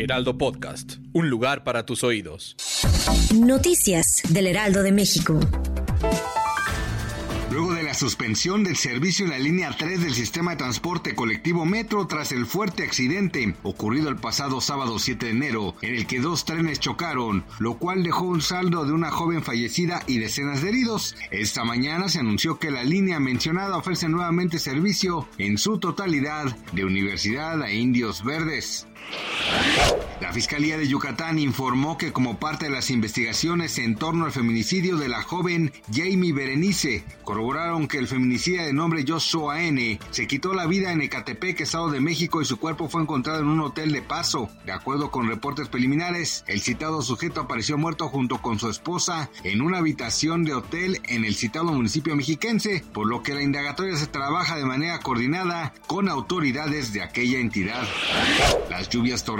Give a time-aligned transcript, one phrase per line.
[0.00, 2.56] Heraldo Podcast, un lugar para tus oídos.
[3.34, 5.38] Noticias del Heraldo de México.
[7.50, 11.66] Luego de la suspensión del servicio en la línea 3 del sistema de transporte colectivo
[11.66, 16.20] Metro tras el fuerte accidente ocurrido el pasado sábado 7 de enero, en el que
[16.20, 20.70] dos trenes chocaron, lo cual dejó un saldo de una joven fallecida y decenas de
[20.70, 21.14] heridos.
[21.30, 26.86] Esta mañana se anunció que la línea mencionada ofrece nuevamente servicio en su totalidad de
[26.86, 28.86] Universidad a Indios Verdes.
[30.20, 34.96] La Fiscalía de Yucatán informó que como parte de las investigaciones en torno al feminicidio
[34.96, 39.98] de la joven Jamie Berenice, corroboraron que el feminicida de nombre Joshua N.
[40.10, 43.48] se quitó la vida en Ecatepec, Estado de México, y su cuerpo fue encontrado en
[43.48, 44.48] un hotel de paso.
[44.64, 49.62] De acuerdo con reportes preliminares, el citado sujeto apareció muerto junto con su esposa en
[49.62, 54.06] una habitación de hotel en el citado municipio mexiquense, por lo que la indagatoria se
[54.06, 57.82] trabaja de manera coordinada con autoridades de aquella entidad.
[58.70, 59.39] Las lluvias torrenciales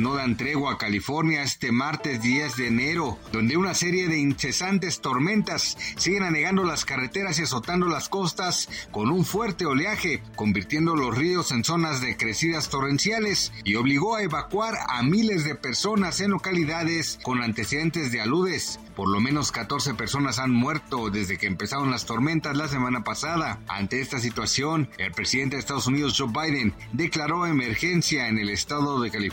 [0.00, 5.02] no dan tregua a California este martes 10 de enero, donde una serie de incesantes
[5.02, 11.16] tormentas siguen anegando las carreteras y azotando las costas con un fuerte oleaje, convirtiendo los
[11.16, 16.30] ríos en zonas de crecidas torrenciales y obligó a evacuar a miles de personas en
[16.30, 18.80] localidades con antecedentes de aludes.
[18.96, 23.60] Por lo menos 14 personas han muerto desde que empezaron las tormentas la semana pasada.
[23.68, 28.98] Ante esta situación, el presidente de Estados Unidos, Joe Biden, declaró emergencia en el estado
[29.02, 29.25] de California.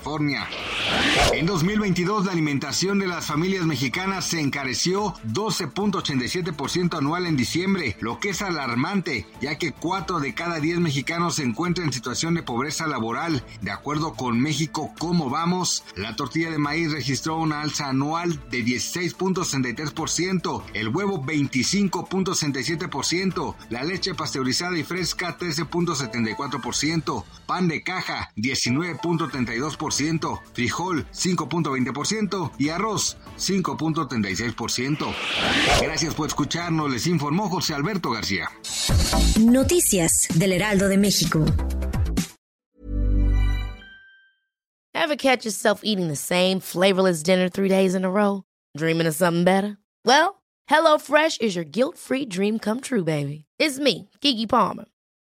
[1.34, 8.20] En 2022, la alimentación de las familias mexicanas se encareció 12.87% anual en diciembre, lo
[8.20, 12.44] que es alarmante, ya que 4 de cada 10 mexicanos se encuentran en situación de
[12.44, 13.44] pobreza laboral.
[13.62, 18.64] De acuerdo con México Cómo Vamos, la tortilla de maíz registró una alza anual de
[18.64, 31.06] 16.63%, el huevo 25.67%, la leche pasteurizada y fresca 13.74%, pan de caja 19.32%, frijol
[31.12, 35.14] 5.20% y arroz 5.36%.
[35.82, 38.50] Gracias por escucharnos, les informó José Alberto García.
[39.40, 41.46] Noticias del Heraldo de México.
[44.96, 48.44] Ever catch yourself eating the same flavorless dinner three days in a row?
[48.78, 49.78] Dreaming of something better?
[50.06, 53.46] Well, HelloFresh is your guilt-free dream come true, baby.
[53.60, 54.86] It's me, Kiki Palmer.